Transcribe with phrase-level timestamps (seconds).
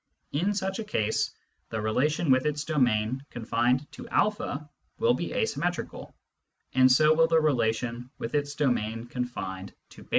[0.31, 1.29] In such a case,
[1.69, 6.15] the relation with its domain confined to a will be asymmetrical,
[6.73, 10.09] and so will the relation with its domain confined to j3.